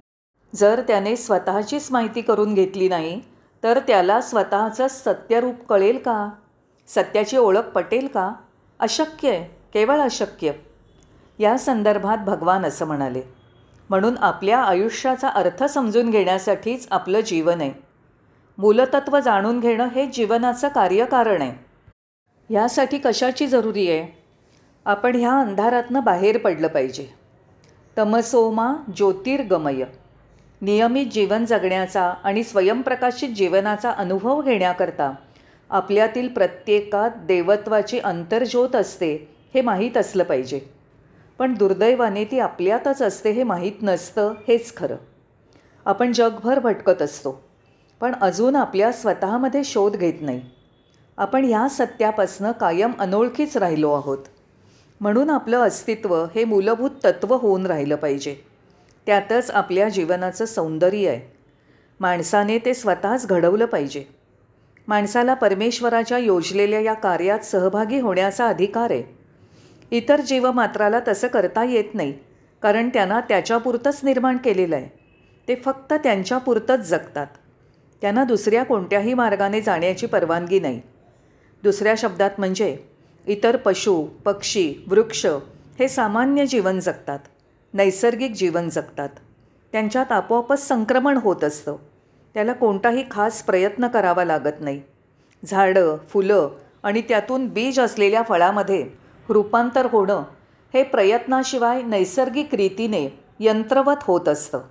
जर 0.55 0.81
त्याने 0.87 1.15
स्वतःचीच 1.15 1.91
माहिती 1.91 2.21
करून 2.21 2.53
घेतली 2.53 2.89
नाही 2.89 3.21
तर 3.63 3.79
त्याला 3.79 4.21
स्वतःचं 4.21 4.87
सत्यरूप 4.87 5.67
कळेल 5.69 5.97
का? 5.97 6.29
सत्याची 6.87 7.37
ओळख 7.37 7.69
पटेल 7.75 8.07
का? 8.07 8.31
अशक्य 8.79 9.29
आहे 9.29 9.43
केवळ 9.73 9.99
अशक्य. 9.99 10.51
या 11.39 11.57
संदर्भात 11.57 12.17
भगवान 12.17 12.65
असं 12.65 12.85
म्हणाले. 12.85 13.21
म्हणून 13.89 14.17
आपल्या 14.17 14.59
आयुष्याचा 14.59 15.29
अर्थ 15.29 15.63
समजून 15.63 16.09
घेण्यासाठीच 16.09 16.87
आपलं 16.91 17.19
जीवन 17.19 17.61
आहे. 17.61 17.71
मूलतत्व 18.57 19.19
जाणून 19.19 19.59
घेणं 19.59 19.87
हे 19.87 20.05
जीवनाचं 20.05 20.67
कार्यकारण 20.67 21.41
आहे. 21.41 21.65
यासाठी 22.53 22.97
कशाची 22.97 23.47
जरुरी 23.47 23.91
आहे? 23.91 24.23
आपण 24.85 25.15
ह्या 25.15 25.31
अंधारातनं 25.31 26.03
बाहेर 26.03 26.37
पडलं 26.37 26.67
पाहिजे. 26.67 27.07
तमसोमा 27.97 28.73
ज्योतिर्गमय. 28.95 29.83
नियमित 30.61 31.05
जीवन 31.05 31.45
जगण्याचा 31.45 32.13
आणि 32.23 32.43
स्वयंप्रकाशित 32.43 33.29
जीवनाचा 33.29 33.91
अनुभव 33.91 34.41
घेण्याकरता 34.41 35.11
आपल्यातील 35.69 36.27
प्रत्येकात 36.27 37.11
देवत्वाची 37.25 37.99
अंतर्ज्योत 37.99 38.75
असते 38.75 39.35
हे 39.53 39.61
माहीत 39.61 39.97
असलं 39.97 40.23
पाहिजे. 40.23 40.78
पण 41.39 41.53
दुर्दैवाने 41.53 42.25
ती 42.25 42.39
आपल्यातच 42.39 43.01
असते 43.01 43.31
हे 43.31 43.43
माहीत 43.43 43.71
नसतं 43.81 44.33
हेच 44.47 44.75
खरं. 44.77 44.95
आपण 45.85 46.11
जगभर 46.11 46.59
भटकत 46.59 47.01
असतो 47.01 47.43
पण 48.01 48.15
अजून 48.21 48.55
आपल्या 48.55 48.91
स्वतःमध्ये 48.91 49.63
शोध 49.63 49.95
घेत 49.95 50.13
नाही. 50.21 50.41
आपण 51.17 51.45
ह्या 51.45 51.67
सत्यापासनं 51.69 52.51
कायम 52.51 52.91
अनोळखीच 52.99 53.57
राहिलो 53.57 53.93
आहोत. 53.93 54.17
म्हणून 55.01 55.29
आपलं 55.29 55.59
अस्तित्व 55.59 56.25
हे 56.35 56.45
मूलभूत 56.45 56.91
तत्त्व 57.03 57.35
होऊन 57.35 57.65
राहिलं 57.65 57.95
पाहिजे. 57.95 58.35
त्यातच 59.05 59.51
आपल्या 59.51 59.89
जीवनाचं 59.89 60.45
सौंदर्य 60.45 61.09
आहे. 61.09 61.37
माणसाने 61.99 62.57
ते 62.57 62.73
स्वतःच 62.73 63.27
घडवलं 63.27 63.65
पाहिजे. 63.65 64.03
माणसाला 64.87 65.33
परमेश्वराच्या 65.33 66.17
योजलेल्या 66.17 66.79
या 66.79 66.93
कार्यात 66.93 67.39
सहभागी 67.39 67.99
होण्याचा 67.99 68.47
अधिकार 68.47 68.91
आहे. 68.91 69.18
इतर 69.91 70.21
जीवमात्राला 70.21 70.99
तसं 71.07 71.27
करता 71.27 71.63
येत 71.63 71.93
नाही 71.93 72.13
कारण 72.61 72.89
त्यांना 72.89 73.19
त्याच्यापुरतंच 73.19 73.99
निर्माण 74.03 74.37
केलेलं 74.37 74.75
आहे. 74.75 74.99
ते 75.47 75.55
फक्त 75.55 75.93
त्यांच्यापुरतंच 75.93 76.79
जगतात. 76.79 77.27
त्यांना 78.01 78.23
दुसऱ्या 78.23 78.63
कोणत्याही 78.63 79.13
मार्गाने 79.13 79.61
जाण्याची 79.61 80.05
परवानगी 80.05 80.59
नाही. 80.59 80.81
दुसऱ्या 81.63 81.93
शब्दात 81.97 82.29
म्हणजे 82.37 82.77
इतर 83.27 83.55
पशु 83.55 84.03
पक्षी 84.25 84.75
वृक्ष 84.87 85.25
हे 85.79 85.87
सामान्य 85.87 86.45
जीवन 86.45 86.79
जगतात 86.79 87.19
नैसर्गिक 87.73 88.31
जीवन 88.31 88.69
जगतात. 88.69 89.09
त्यांच्यात 89.71 90.11
आपोआपच 90.11 90.67
संक्रमण 90.67 91.17
होत 91.17 91.43
असतं. 91.43 91.75
त्याला 92.33 92.53
कोणताही 92.53 93.03
खास 93.11 93.43
प्रयत्न 93.43 93.87
करावा 93.87 94.25
लागत 94.25 94.61
नाही. 94.61 94.81
झाडं 95.45 95.97
फुलं 96.09 96.49
आणि 96.83 97.01
त्यातून 97.01 97.47
बीज 97.47 97.79
असलेल्या 97.79 98.21
फळामध्ये 98.21 98.89
रूपांतर 99.29 99.85
होणं 99.85 100.23
हे 100.73 100.83
प्रयत्नाशिवाय 100.83 101.81
नैसर्गिक 101.81 102.55
रीतीने 102.55 103.19
यंत्रवत 103.39 103.95
होत 104.01 104.27
असतं. 104.27 104.61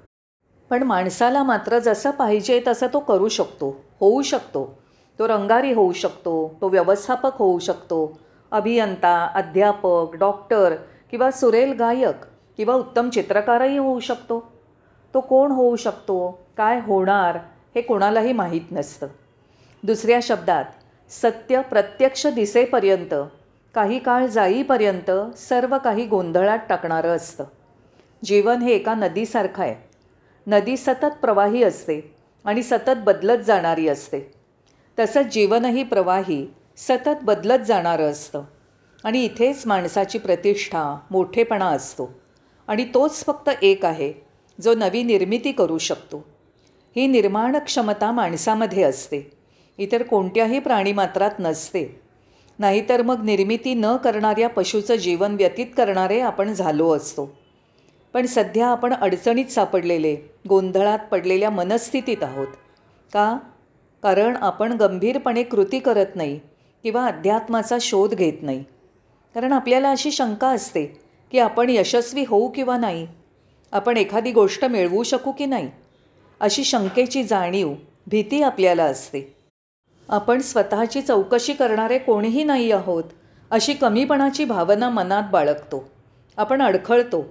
पण 0.71 0.83
माणसाला 0.83 1.43
मात्र 1.43 1.79
जसं 1.79 2.11
पाहिजे 2.11 2.63
तसं 2.67 2.87
तो 2.93 2.99
करू 2.99 3.29
शकतो 3.29 3.85
होऊ 4.01 4.23
शकतो. 4.23 4.79
तो 5.19 5.29
रंगारी 5.29 5.73
होऊ 5.73 5.93
शकतो 5.93 6.55
तो 6.61 6.69
व्यवस्थापक 6.69 7.31
होऊ 7.35 7.59
शकतो. 7.59 8.19
अभियंता 8.51 9.31
अध्यापक 9.35 10.17
डॉक्टर 10.17 10.75
किंवा 11.11 11.31
सुरेल 11.31 11.73
गायक 11.73 12.25
किंवा 12.57 12.75
उत्तम 12.75 13.09
चित्रकारही 13.11 13.77
होऊ 13.77 14.01
शकतो. 14.01 14.53
तो 15.15 15.21
कोण 15.21 15.51
होऊ 15.51 15.77
शकतो 15.77 16.39
काय 16.57 16.81
होणार 16.81 17.39
हे 17.75 17.81
कोणालाही 17.81 18.33
माहीत 18.33 18.73
नसतं. 18.73 19.07
दुसऱ्या 19.83 20.19
शब्दात 20.23 20.65
सत्य 21.11 21.61
प्रत्यक्ष 21.61 22.27
दिसेपर्यंत 22.27 23.15
काही 23.75 23.99
काळ 23.99 24.27
जाईपर्यंत 24.27 25.11
सर्व 25.37 25.79
काही 25.85 26.07
गोंधळात 26.07 26.59
टाकणारं 26.69 27.17
असतं. 27.17 27.45
जीवन 28.25 28.63
हे 28.63 28.73
एका 28.73 28.95
नदीसारखं 28.95 29.63
आहे. 29.63 29.89
नदी 30.47 30.77
सतत 30.77 31.07
प्रवाही 31.21 31.63
असते 31.63 32.15
आणि 32.45 32.63
सतत 32.63 32.91
बदलत 32.97 33.39
जाणारी 33.39 33.89
असते. 33.89 34.33
तसंच 34.99 35.27
जीवनही 35.27 35.83
प्रवाही 35.83 36.47
सतत 36.77 37.17
बदलत 37.23 37.59
जाणारं 37.59 38.11
असतं. 38.11 38.43
आणि 39.05 39.25
इथेच 39.25 39.67
माणसाची 39.67 40.19
प्रतिष्ठा 40.19 40.99
मोठेपणा 41.11 41.67
असतो. 41.67 42.21
आणि 42.67 42.85
तोच 42.95 43.25
फक्त 43.25 43.51
एक 43.63 43.85
आहे 43.85 44.13
जो 44.61 44.75
नवी 44.75 45.03
निर्मिती 45.03 45.53
करू 45.53 45.79
शकतो. 45.79 46.25
ही 46.97 47.07
निर्माण 47.07 47.59
क्षमता 47.59 48.13
माणसामध्ये 48.13 48.83
असते. 48.83 49.31
इतर 49.79 50.03
कोणत्याही 50.03 50.59
प्राणीमात्रात 50.59 51.31
नसते. 51.39 52.08
नाहीतर 52.59 53.03
मग 53.03 53.25
निर्मिती 53.25 53.75
न 53.75 53.97
करणाऱ्या 53.97 54.49
पशूचं 54.49 54.95
जीवन 54.95 55.35
व्यतीत 55.35 55.67
करणारे 55.77 56.21
आपण 56.21 56.53
झालो 56.53 56.93
असतो. 56.93 57.39
पण 58.15 58.27
सध्या 58.27 58.67
आपण 58.67 58.95
अडचणीत 58.95 59.47
सापडलेले 59.47 60.17
गोंधळात 60.49 60.99
पडलेल्या 60.99 61.51
मनस्थितीत 61.51 62.23
आहोत. 62.23 62.47
का? 63.13 63.39
कारण 64.03 64.37
आपण 64.37 64.73
गंभीरपणे 64.73 65.43
कृती 65.43 65.79
करत 65.79 66.07
नाही 66.15 66.41
किंवा 66.83 67.07
अध्यात्माचा 67.07 67.77
शोध 67.81 68.15
घेत 68.15 68.33
नाही. 68.43 68.65
कारण 69.35 69.53
आपल्याला 69.53 69.91
अशी 69.91 70.11
शंका 70.11 70.49
असते 70.49 71.01
की 71.33 71.39
आपण 71.39 71.71
यशस्वी 71.71 72.25
होऊ 72.29 72.49
किंवा 72.49 72.79
नाही? 72.79 73.07
आपण 73.73 73.97
एखादी 73.97 74.33
गोष्ट 74.33 74.65
मिळवू 74.65 75.03
शकू 75.03 75.33
की 75.33 75.47
नाही? 75.47 75.71
अशी 76.41 76.65
शंकेची 76.65 77.23
जाणीव 77.23 77.75
भीती 78.07 78.43
आपल्याला 78.43 78.85
असते. 78.85 79.38
आपण 80.09 80.41
स्वतःची 80.41 81.03
चौकशी 81.03 81.53
करणारे 81.53 81.99
कोणीही 81.99 82.45
नाही 82.45 82.73
आहोत 82.73 83.05
अशी 83.51 83.75
कमीपणाची 83.75 84.45
भावना 84.45 84.89
मनात 84.89 85.23
बाळगतो. 85.33 85.91
आपण 86.37 86.63
अडखळतो. 86.63 87.23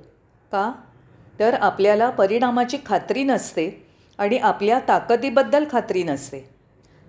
का? 0.51 0.71
तर 1.39 1.53
आपल्याला 1.53 2.09
परिणामाची 2.09 2.77
खात्री 2.85 3.23
नसते 3.23 3.85
आणि 4.17 4.37
आपल्या 4.37 4.79
ताकदीबद्दल 4.87 5.63
खात्री 5.71 6.03
नसते. 6.03 6.49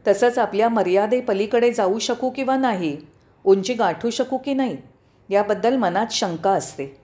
तसंच 0.07 0.39
आपल्या 0.39 0.69
मर्यादेपलीकडे 0.69 1.73
जाऊ 1.73 1.99
शकू 1.99 2.31
किंवा 2.31 2.57
नाही 2.57 2.97
उंची 3.45 3.75
गाठू 3.75 4.11
शकू 4.11 4.37
की 4.37 4.55
नाही 4.55 4.77
याबद्दल 5.29 5.77
मनात 5.77 6.07
शंका 6.11 6.51
असते. 6.51 6.97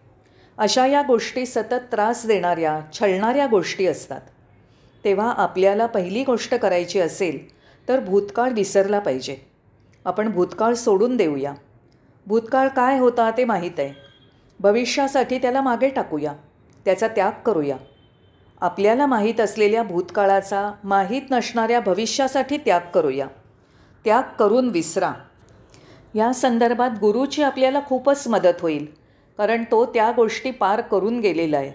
अशा 0.59 0.87
या 0.87 1.03
गोष्टी 1.03 1.47
सतत 1.47 1.85
त्रास 1.93 2.27
देणाऱ्या 2.27 2.81
छळणाऱ्या 2.93 3.47
गोष्टी 3.47 3.87
असतात. 3.87 4.21
तेव्हा 5.05 5.33
आपल्याला 5.33 5.87
पहिली 5.87 6.25
गोष्ट 6.25 6.55
करायची 6.55 7.01
असेल 7.01 7.54
तर 7.89 8.01
भूतकाळ 8.01 8.53
विसरला 8.53 8.99
पाहिजे. 8.99 9.37
आपण 10.05 10.31
भूतकाळ 10.31 10.75
सोडून 10.75 11.17
देऊया. 11.17 11.55
भूतकाळ 12.27 12.69
काय 12.69 12.99
होता 12.99 13.31
ते 13.31 13.45
माहीत 13.45 13.71
आहे. 13.79 13.93
भविष्यासाठी 14.61 15.39
त्याला 15.39 15.61
मागे 15.61 15.89
टाकूया. 15.89 16.33
त्याचा 16.85 17.09
त्याग 17.09 17.33
करूया. 17.47 17.77
आपल्याला 18.61 19.07
माहीत 19.07 19.41
असलेल्या 19.41 19.83
भूतकाळाचा 19.83 20.73
माहीत 20.85 21.23
नसणाऱ्या 21.31 21.81
भविष्यासाठी 21.81 22.57
त्याग 22.57 22.81
करूया. 22.95 23.27
त्याग 24.05 24.23
करून 24.39 24.69
विसरा. 24.69 25.13
या 26.15 26.33
संदर्भात 26.33 26.91
गुरुची 26.91 27.43
आपल्याला 27.43 27.81
खूपच 27.87 28.29
मदत 28.29 28.61
होईल 28.61 28.87
कारण 29.39 29.65
तो 29.71 29.87
त्या 29.87 30.13
गोष्टी 30.17 30.51
पार 30.51 30.81
करून 30.81 31.21
गेलेला 31.21 31.57
आहे. 31.57 31.73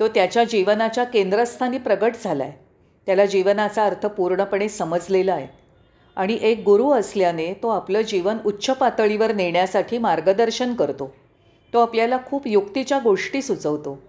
तो 0.00 0.08
त्याच्या 0.08 0.44
जीवनाच्या 0.44 1.04
केंद्रस्थानी 1.04 1.78
प्रगट 1.78 2.14
झाला 2.24 2.44
आहे 2.44 2.63
त्याला 3.06 3.26
जीवनाचा 3.26 3.84
अर्थ 3.84 4.06
पूर्णपणे 4.06 4.68
समजलेला 4.68 5.34
आहे. 5.34 5.48
आणि 6.16 6.38
एक 6.42 6.62
गुरु 6.64 6.90
असल्याने 6.90 7.52
तो 7.54 7.68
आपलं 7.68 8.00
जीवन 8.00 8.36
उच्च 8.46 8.70
पातळीवर 8.70 9.32
नेण्यासाठी 9.32 9.98
मार्गदर्शन 9.98 10.74
करतो. 10.74 11.14
तो 11.72 11.78
आपल्याला 11.78 12.18
खूप 12.26 12.46
युक्तीच्या 12.46 12.98
गोष्टी 12.98 13.42
सुचवतो. 13.42 14.02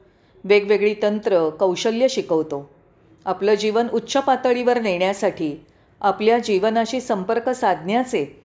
वेगवेगळी 0.43 0.95
तंत्र 1.01 1.49
कौशल्य 1.49 2.07
शिकवतो. 2.07 2.69
आपलं 3.25 3.53
जीवन 3.53 3.87
उच्च 3.93 4.17
पातळीवर 4.17 4.81
नेण्यासाठी 4.81 5.65
आपल्या 6.01 6.39
जीवनाशी 6.39 7.01
संपर्क 7.01 7.49
साधण्याचे 7.49 8.43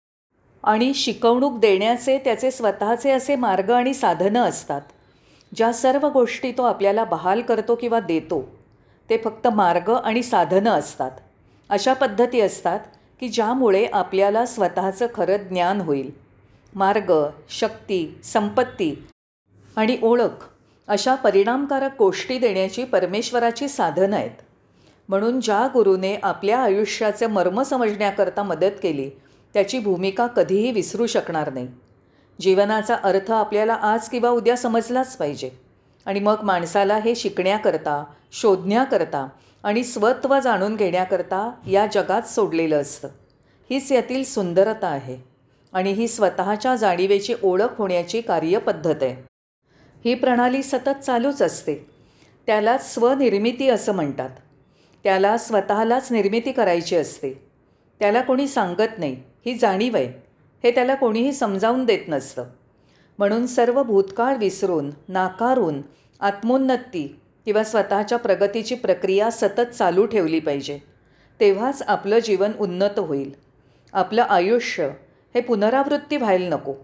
आणि 0.64 0.94
शिकवणूक 0.94 1.58
देण्याचे 1.58 2.18
त्याचे 2.18 2.50
स्वतःचे 2.50 3.10
असे 3.10 3.36
मार्ग 3.36 3.70
आणि 3.70 3.94
साधनं 3.94 4.42
असतात. 4.42 4.82
ज्या 5.54 5.72
सर्व 5.72 6.08
गोष्टी 6.08 6.52
तो 6.52 6.62
आपल्याला 6.62 7.04
बहाल 7.04 7.42
करतो 7.42 7.74
किंवा 7.74 8.00
देतो 8.00 8.57
ते 9.10 9.18
फक्त 9.18 9.46
मार्ग 9.46 9.90
आणि 10.04 10.22
साधनं 10.22 10.70
असतात. 10.70 11.10
अशा 11.68 11.92
पद्धती 11.92 12.40
असतात 12.40 12.80
की 13.20 13.28
ज्यामुळे 13.28 13.86
आपल्याला 13.92 14.46
स्वतःचं 14.46 15.06
खरं 15.14 15.36
ज्ञान 15.36 15.80
होईल. 15.80 16.10
मार्ग 16.74 17.12
शक्ती 17.48 18.20
संपत्ती 18.24 19.06
आणि 19.76 19.98
ओळख 20.02 20.48
अशा 20.88 21.14
परिणामकारक 21.14 21.90
गोष्टी 21.98 22.38
देण्याची 22.38 22.84
परमेश्वराची 22.84 23.68
साधनं 23.68 24.16
आहेत. 24.16 24.30
म्हणून 25.08 25.40
ज्या 25.40 25.66
गुरुने 25.74 26.16
आपल्या 26.22 26.58
आयुष्याचे 26.58 27.26
मर्म 27.26 27.62
समजण्याकरता 27.62 28.42
मदत 28.42 28.76
केली 28.82 29.10
त्याची 29.54 29.78
भूमिका 29.78 30.26
कधीही 30.26 30.72
विसरू 30.72 31.06
शकणार 31.06 31.52
नाही. 31.52 31.68
जीवनाचा 32.40 32.94
अर्थ 32.94 33.30
आपल्याला 33.30 33.74
आज 33.74 34.08
किंवा 34.08 34.30
उद्या 34.30 34.56
समजलाच 34.56 35.16
पाहिजे. 35.16 35.50
आणि 36.08 36.20
मग 36.20 36.36
माणसाला 36.42 36.96
हे 36.96 37.14
शिकण्याकरता 37.14 38.04
शोधण्याकरता 38.32 39.28
आणि 39.64 39.84
स्वत्व 39.84 40.40
जाणून 40.40 40.76
घेण्याकरता 40.76 41.50
या 41.70 41.86
जगात 41.86 42.22
सोडलेलं 42.22 42.80
असतं. 42.80 43.08
हीच 43.70 43.92
यातील 43.92 44.24
सुंदरता 44.24 44.86
आहे 44.86 45.16
आणि 45.72 45.92
ही 45.92 46.08
स्वतःच्या 46.08 46.76
जाणीवेची 46.76 47.34
ओळख 47.42 47.78
होण्याची 47.78 48.20
कार्यपद्धत 48.20 49.02
आहे. 49.02 49.28
ही 50.04 50.14
प्रणाली 50.14 50.62
सतत 50.62 51.00
चालूच 51.04 51.42
असते. 51.42 51.86
त्याला 52.46 52.78
स्वनिर्मिती 52.78 53.68
असं 53.68 53.92
म्हणतात. 53.92 54.30
त्याला 55.04 55.38
स्वतःलाच 55.38 56.12
निर्मिती 56.12 56.52
करायची 56.52 56.96
असते. 56.96 57.50
त्याला 58.00 58.20
कोणी 58.20 58.48
सांगत 58.48 58.98
नाही. 58.98 59.22
ही 59.46 59.58
जाणीव 59.58 59.96
आहे. 59.96 60.22
हे 60.64 60.70
त्याला 60.70 60.94
कोणीही 60.94 61.32
समजावून 61.32 61.84
देत 61.84 62.08
नसतं. 62.08 62.44
म्हणून 63.18 63.46
सर्व 63.46 63.82
भूतकाळ 63.82 64.36
विसरून 64.36 64.90
नाकारून 65.08 65.82
आत्मोन्नती 66.20 67.20
किंवा 67.44 67.64
स्वतःच्या 67.64 68.18
प्रगतीची 68.18 68.74
प्रक्रिया 68.74 69.30
सतत 69.30 69.60
चालू 69.60 70.06
ठेवली 70.06 70.40
पाहिजे. 70.40 70.78
तेव्हाच 71.40 71.82
आपलं 71.86 72.18
जीवन 72.18 72.52
उन्नत 72.60 72.98
होईल. 72.98 73.30
आपलं 73.92 74.22
आयुष्य 74.22 74.90
हे 75.34 75.40
पुनरावृत्ती 75.40 76.16
व्हायला 76.16 76.56
नको. 76.56 76.74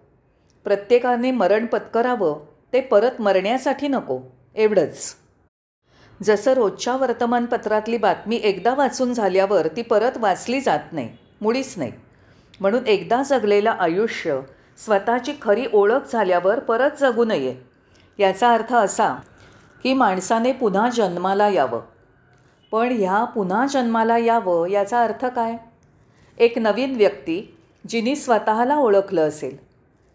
प्रत्येकाने 0.64 1.30
मरण 1.30 1.66
पत्करावं 1.66 2.44
ते 2.72 2.80
परत 2.80 3.20
मरण्यासाठी 3.20 3.88
नको 3.88 4.20
एवढंच. 4.54 5.14
जसं 6.22 6.52
रोजच्या 6.52 6.96
वर्तमानपत्रातली 6.96 7.98
बातमी 7.98 8.36
एकदा 8.36 8.74
वाचून 8.74 9.14
झाल्यावर 9.14 9.66
ती 9.66 9.82
परत 9.82 10.16
वाचली 10.16 10.60
जात 10.60 10.92
नाही 10.92 11.16
मुळीच 11.40 11.74
नाही. 11.76 11.92
म्हणून 12.60 12.86
एकदा 12.86 13.22
जगलेलं 13.22 13.70
आयुष्य 13.70 14.40
स्वतःची 14.84 15.32
खरी 15.42 15.64
ओळख 15.72 16.12
झाल्यावर 16.12 16.58
परत 16.58 16.90
जगू 17.00 17.24
नये. 17.24 17.73
याचा 18.18 18.52
अर्थ 18.52 18.74
असा 18.74 19.14
की 19.82 19.94
माणसाने 19.94 20.52
पुन्हा 20.52 20.88
जन्माला 20.88 21.48
यावं. 21.48 21.82
पण 22.72 22.96
ह्या 22.98 23.24
पुन्हा 23.24 23.66
जन्माला 23.66 24.18
यावं 24.18 24.68
याचा 24.68 25.04
अर्थ 25.04 25.24
काय? 25.24 25.54
एक 26.38 26.58
नवीन 26.58 26.96
व्यक्ती 26.96 27.58
जिनी 27.88 28.16
स्वतःला 28.16 28.76
ओळखलं 28.76 29.28
असेल. 29.28 29.56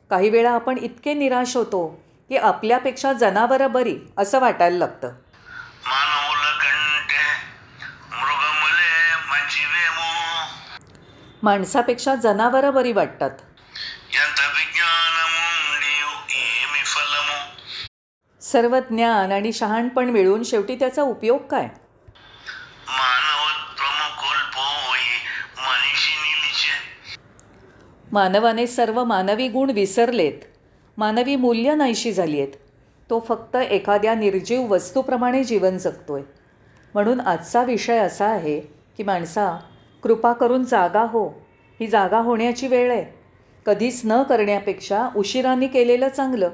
काही 0.09 0.29
वेळा 0.29 0.51
आपण 0.51 0.77
इतके 0.77 1.13
निराश 1.13 1.55
होतो 1.55 2.03
की 2.29 2.37
आपल्यापेक्षा 2.37 3.13
जनावरं 3.13 3.71
बरी 3.71 3.97
असं 4.17 4.39
वाटायला 4.39 4.77
लागतं. 4.77 5.11
माणसापेक्षा 11.43 12.15
जनावरं 12.15 12.73
बरी 12.73 12.91
वाटतात. 12.91 13.31
सर्व 18.51 18.79
ज्ञान 18.79 19.31
आणि 19.31 19.53
शहाणपण 19.53 20.09
मिळून 20.09 20.43
शेवटी 20.43 20.75
त्याचा 20.75 21.01
उपयोग 21.01 21.41
काय? 21.41 21.67
मानवाने 28.11 28.67
सर्व 28.67 29.03
मानवी 29.03 29.47
गुण 29.47 29.69
विसरलेत. 29.69 30.33
मानवी 30.97 31.35
मूल्य 31.35 31.75
नाहीशी 31.75 32.11
झाली 32.11 32.39
आहेत 32.39 32.53
तो 33.09 33.19
फक्त 33.27 33.55
एखाद्या 33.55 34.15
निर्जीव 34.15 34.73
वस्तूप्रमाणे 34.73 35.43
जीवन 35.43 35.77
जगतोय. 35.77 36.21
म्हणून 36.93 37.19
आजचा 37.19 37.63
विषय 37.63 37.97
असा 37.97 38.25
आहे 38.25 38.59
की 38.97 39.03
माणसा 39.03 39.59
कृपा 40.03 40.33
करून 40.33 40.63
जागा 40.63 41.01
हो. 41.01 41.27
ही 41.79 41.87
जागा 41.87 42.19
होण्याची 42.19 42.67
वेळ 42.67 42.91
आहे. 42.91 43.05
कधीच 43.65 44.01
न 44.05 44.23
करण्यापेक्षा 44.23 45.09
उशिराने 45.15 45.67
केलेलं 45.67 46.09
चांगलं. 46.09 46.49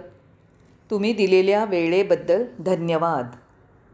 तुम्ही 0.91 1.13
दिलेल्या 1.13 1.65
वेळेबद्दल 1.65 2.43
धन्यवाद. 2.60 3.26